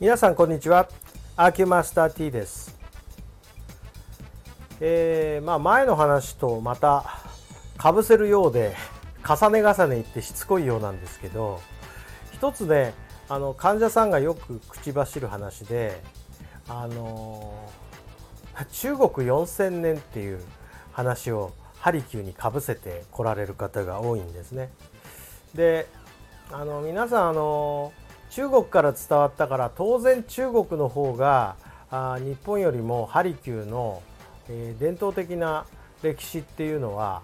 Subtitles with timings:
[0.00, 0.88] 皆さんこんにちは
[1.36, 2.74] アーキュマスター T です、
[4.80, 7.04] えー、まあ、前の話とまた
[7.76, 8.74] かぶせるようで
[9.28, 11.60] 重ね重ねいってしつこいようなんですけど
[12.32, 12.94] 一つね
[13.28, 16.02] あの患者さんがよく口走る話で
[16.66, 17.68] あの
[18.72, 20.40] 中国4000年っていう
[20.92, 24.70] 話をハリキューにかぶせて来られる方が多いんですね。
[25.54, 25.86] で
[26.50, 27.92] あの皆さんあの
[28.30, 31.56] 中国から伝わったから当然中国の方が
[31.90, 34.02] あ日本よりもハリキューの、
[34.48, 35.66] えー、伝統的な
[36.02, 37.22] 歴史っていうのは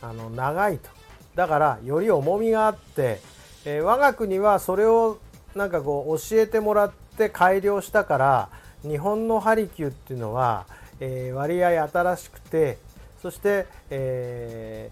[0.00, 0.88] あの長いと。
[1.34, 3.20] だからより重みがあって、
[3.64, 5.18] えー、我が国はそれを
[5.54, 8.48] なんかこう教えてもらって改良したから
[8.82, 10.66] 日本のハリキューっていうのは、
[11.00, 12.78] えー、割合新しくて
[13.20, 14.90] そして、え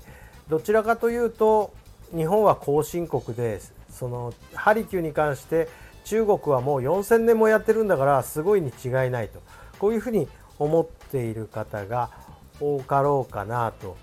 [0.49, 1.73] ー、どちらかというと
[2.15, 3.80] 日本は後進国です。
[3.91, 5.69] そのハリキューに関して
[6.05, 9.41] 中国はもう4000年もやってるんだからすごいに違いないと
[9.79, 10.29] こういうふうに
[10.59, 12.11] 思っている方が
[12.61, 13.97] 多かろうかなと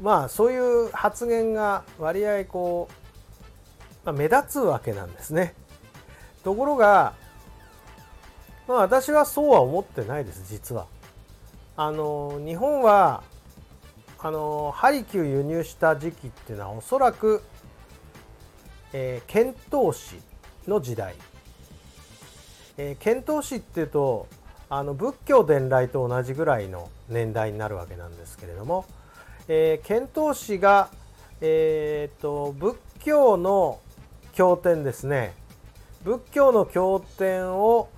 [0.00, 5.54] まあそういう発言が割合こう、まあ、目立つわけなんですね。
[6.42, 7.14] ところが、
[8.66, 10.86] まあ、私はそうは思ってないです実は。
[11.76, 13.22] あの日本は
[14.18, 17.42] あのハリキュー輸入した時期っていうのはおそらく
[18.92, 20.16] えー、遣唐使
[20.68, 21.14] の時代、
[22.76, 24.28] えー、遣唐使っていうと
[24.68, 28.86] あの仏教伝来と同じぐらいの年代になるわけなんですけれども、
[29.48, 30.88] えー、遣唐使が、
[31.40, 33.80] えーと、仏教の
[34.32, 35.34] 経典ですね
[36.04, 37.88] 仏教の経典を、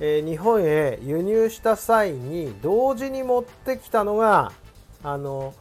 [0.00, 4.52] えー、日本へ輸入した際に同時に持ってきたのが
[5.02, 5.54] あの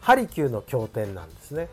[0.00, 1.68] ハリキューの経典なんですね。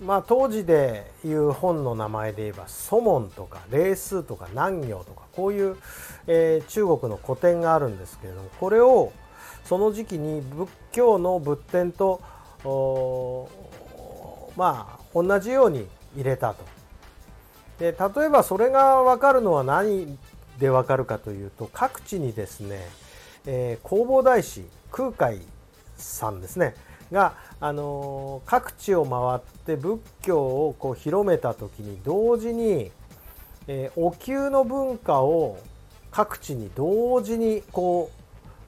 [0.00, 5.76] まあ、当時でいう本の名前で言えば祖門とか霊数とか南行とかこういう、
[6.26, 9.12] えー、中国の古典があるんですけれどもこれを
[9.64, 12.20] その時期に仏教の仏典と
[14.56, 16.64] まあ同じように入れたと。
[17.78, 20.18] で例えばそれが分かるのは何
[20.58, 22.78] で分かるかというと各地にですね、
[23.46, 25.40] えー、弘法大師空海
[25.96, 26.74] さんですね
[27.12, 32.90] が、あの各地を回って仏教をこう広めた時に同時に、
[33.66, 35.58] えー、お灸の文化を
[36.10, 38.10] 各地に同時にこ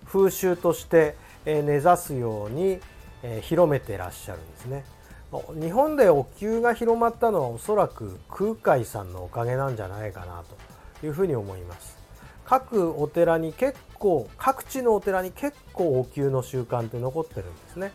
[0.04, 2.80] う風習として、えー、根ざすように、
[3.22, 4.84] えー、広めてらっしゃるんですね。
[5.58, 10.44] 日本でお灸が広まったのはおそらく空海さんのおかげなんじゃないかな
[11.00, 11.96] というふうに思います。
[12.44, 17.92] 各お寺に結構各地のお寺に結構お灸の習慣って残ってるんですね。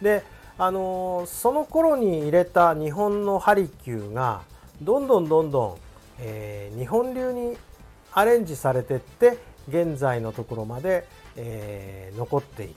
[0.00, 0.24] で
[0.56, 4.42] あのその頃に入れた日本のハリキューが
[4.80, 5.76] どんどんどんどん、
[6.20, 7.56] えー、日本流に
[8.12, 9.38] アレンジされてって
[9.68, 11.06] 現在のところまで、
[11.36, 12.74] えー、残っている。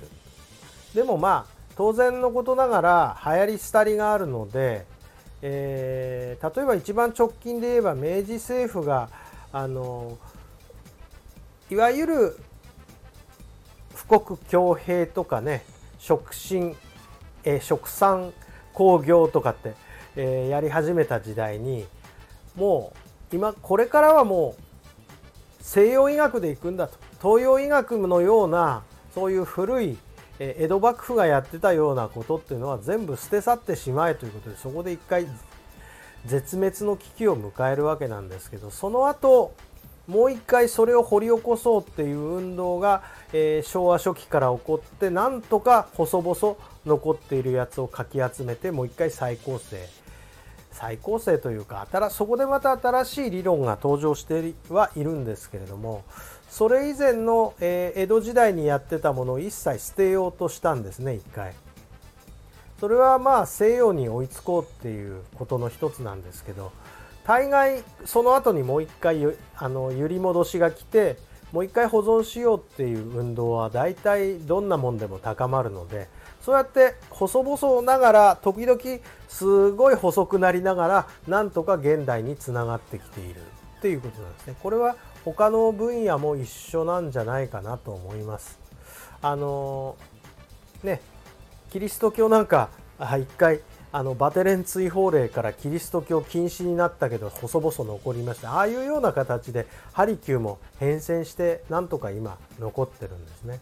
[0.95, 4.85] でもまあ当然のことながら流行り廃りがあるので、
[5.43, 9.09] えー、例えば一番直近で言えば明治政府が
[9.51, 10.17] あの
[11.69, 12.39] いわゆる
[14.09, 15.63] 富国強兵とかね
[15.99, 16.75] 触診
[17.43, 18.33] えー、食産
[18.73, 19.73] 工業とかって、
[20.15, 21.85] え、やり始めた時代に
[22.55, 22.93] も
[23.31, 24.61] う今これからはもう
[25.61, 26.97] 西洋医学で行くんだと。
[27.21, 28.83] 東洋医学のような
[29.13, 29.97] そういう古い
[30.39, 35.25] 江戸幕府がやってたようなことっていうのは全部捨て去ってしまえということでそこで一回
[36.25, 39.55] 絶滅の危機を迎えるわけなんですけどその後
[40.07, 43.03] もう一回それを掘り起こそうっていう運動が、
[43.33, 49.85] えー、昭和初期から起こってなんとか細々残っているやつをかき集めてもう一回再構成
[50.71, 56.05] 再構成というかそこでまた新しい理論が登場してはいるんですけれども
[56.49, 61.53] それ以前の、えー、江戸時代にやってたものを一切捨てようとしたんですね一回。
[62.79, 66.71] それはまあ西洋に追いつこうっていうことの一つなんですけど
[67.27, 69.21] 大概その後にもう一回
[69.57, 71.17] あの揺り戻しが来て
[71.51, 76.07] もう一回保存しようっていう運動は大体どんなもんでも高まるので
[76.41, 78.79] そうやって細々ながら時々
[79.27, 83.41] すごい細くなりながらなんとか現代につながってきている
[83.77, 84.55] っていうことなんですね。
[84.63, 84.95] これは
[85.25, 88.57] 他の分野も一緒なんじゃないかなと思います。
[89.21, 89.97] あの
[90.83, 91.01] ね
[91.69, 92.69] キリスト教なんか
[92.99, 93.59] 一回
[93.97, 98.53] あのバテレン追放令からキリスト教禁止になったけど細々残りました。
[98.53, 103.59] ああいうような形でハリキューも変遷してなんとか今残ってるんですね。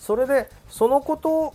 [0.00, 1.54] それでそのこと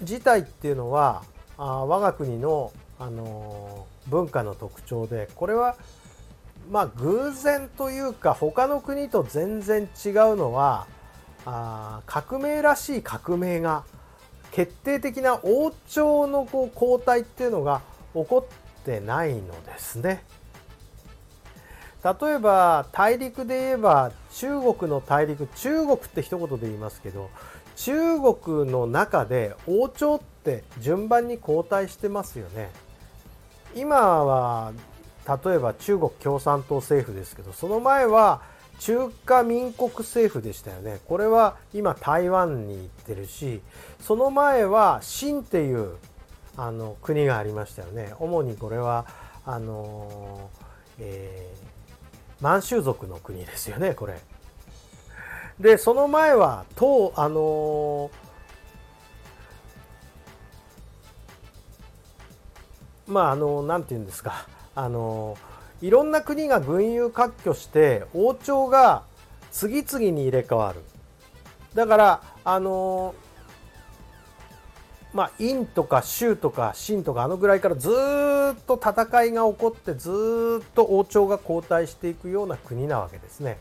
[0.00, 1.22] 自体っていうのは
[1.58, 5.76] あ我が国のあの文化の特徴でこれは
[6.72, 10.88] まあ偶然というか他の国と全然違うのは
[11.46, 13.84] あ革命らしい革命が
[14.58, 17.80] 決定的な王朝のこう交代っていうのが
[18.12, 20.24] 起こってないのですね。
[22.02, 27.30] 例えば大陸で言えば中国の大陸中国って一言で言いますけど
[27.76, 32.72] 中国の中で王朝って順番に交代してますよね。
[33.76, 34.72] 今は
[35.44, 38.42] 例えば中国共産党政府ですけどその前は
[38.78, 41.00] 中華民国政府でしたよね。
[41.06, 43.60] これは今台湾に行ってるし
[44.00, 45.96] その前は清っていう
[46.56, 48.14] あの国がありましたよね。
[48.18, 49.06] 主にこれは
[49.44, 50.50] あの、
[50.98, 54.18] えー、満州族の国ですよねこれ。
[55.60, 58.10] でその前は唐あの
[63.06, 64.46] まああのなんて言うんですか。
[64.74, 65.36] あの
[65.80, 69.04] いろんな国が群雄割拠して王朝が
[69.50, 70.80] 次々に入れ替わる
[71.74, 73.14] だからあの
[75.12, 83.58] まあ陰とか州とか秦とかあのぐらいからずっと戦いが起こってずっと王朝が交代していくような国なわけですね。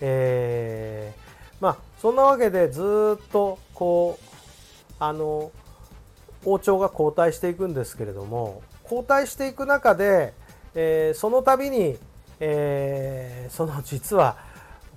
[0.00, 5.50] えー、まあそんなわけでずっとこうあの
[6.44, 10.32] 王朝が交代していくんですけれども交代していく中で、
[10.76, 11.96] えー、その度に、
[12.38, 14.36] えー、その実は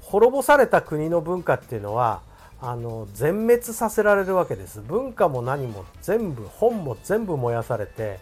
[0.02, 2.22] 滅ぼされた国の文化っていうのは
[2.62, 4.82] あの全滅させられるわけです。
[4.82, 8.20] 文化も何も全部本も全部燃やされて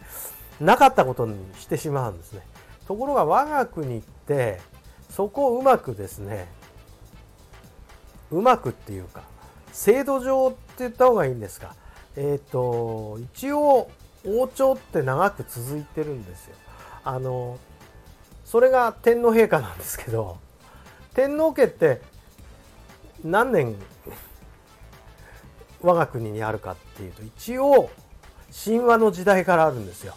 [0.62, 2.42] なかったことにしてしまうんですね。
[2.88, 4.60] ところが我が国って
[5.10, 6.48] そこをうまくですね
[8.30, 9.24] うまくっていうか
[9.72, 11.76] 制度上って言った方がいいんですか。
[12.16, 13.90] えっ、ー、と一応
[14.26, 16.56] 王朝って長く続いてるんですよ。
[17.08, 17.58] あの
[18.44, 20.40] それが天皇陛下なんですけど
[21.14, 22.02] 天皇家って
[23.24, 23.78] 何年
[25.82, 27.90] 我が国にあるかっていうと一応
[28.66, 30.16] 神話の時代からあるんですよ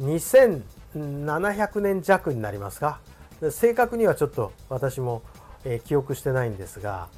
[0.00, 3.00] 2700年弱になりますか
[3.50, 5.22] 正確にはちょっと私も、
[5.66, 7.08] え記憶してないんですが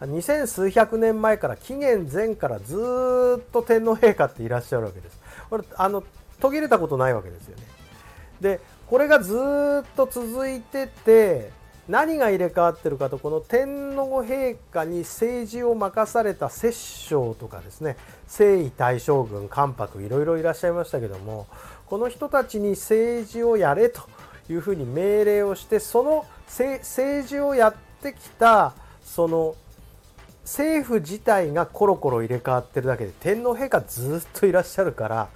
[0.00, 5.20] 2000数百年前から紀元前からずっと天皇陛下っていらっしゃるわけです。
[5.50, 6.02] これあの
[6.40, 7.83] 途切れたことないわけですよね。
[8.44, 9.38] でこれがずっ
[9.96, 11.50] と続いてて
[11.88, 17.96] 何が入れ替わってるかとこの天皇陛下に政治を任された摂政とかですね
[18.26, 21.46] 征夷大将軍関白いろいろいらっしゃいましたけども
[21.86, 24.02] この人たちに政治をやれと
[24.50, 29.54] いうふうに命令をしてその政治をやってきたその
[30.42, 35.28] 政府自体がコロコロ入れ替わってるだけで天皇陛下ずっといらっしゃるから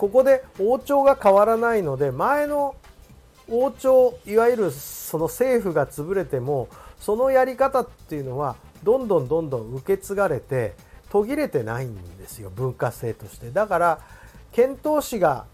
[0.00, 2.74] ここで王朝が変わらないので前の
[3.50, 6.68] 王朝いわゆるその政府が潰れても
[6.98, 10.72] そのやり方っていうのはどんどんどんどん受け継がれて
[11.10, 13.50] 途切れてないんですよ文化性として。
[13.50, 14.00] だから
[14.52, 15.44] 遣唐使が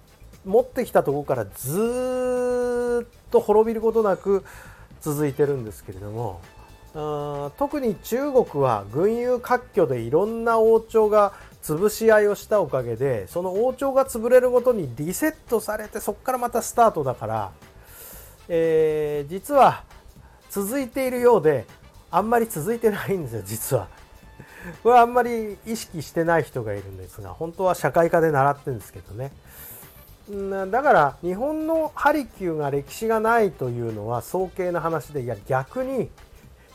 [0.44, 4.44] 持ってきたとこからずっと滅びることなく
[5.00, 6.40] 続いてるんですけれども
[7.58, 11.32] 特に中国は群雄割拠でいろんな王朝が
[11.66, 17.52] 潰し合いをしたおかげでその王朝が潰れるごとにリセットされてそこからまたスタートだから、
[18.48, 19.82] えー、実は
[20.48, 21.66] 続いているようで
[22.12, 23.88] あんまり続いてないんですよ実は。
[24.82, 29.32] これはあんまり意識してない人がいるんですが本当は社会科で習ってるんですけどね。
[30.70, 36.10] だから日本のハリキューが歴史がないというのは早計な話でいや逆に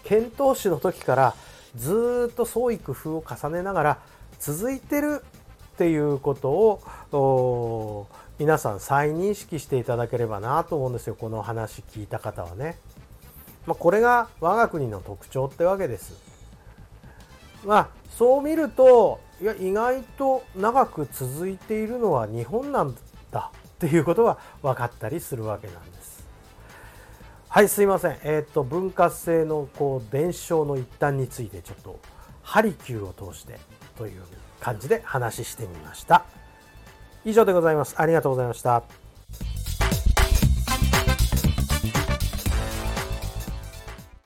[0.04, 1.36] 遣唐使の時から
[1.76, 4.00] ずっと創意工夫を重ねながら
[4.42, 5.24] 続いてる
[5.74, 6.50] っていうこと
[7.16, 8.08] を
[8.40, 12.80] 皆さん再認識していただければなと思うんですよこの話聞いた方はね。
[13.68, 16.14] まあ、これが我が国の特徴ってわけです。
[17.64, 22.96] まあそう見るといや意外と長く続いているのは日本なん
[23.30, 26.26] だっていうことが分かったりするわけなんです。
[27.48, 32.00] はいすいませんえっ、ー、と分割性のこう伝承の一端についてちょっと
[32.42, 33.60] ハリキューを通して
[34.02, 34.22] という
[34.60, 36.26] 感じで話してみました。
[37.24, 37.96] 以上でございます。
[37.98, 39.01] ありがとうございました。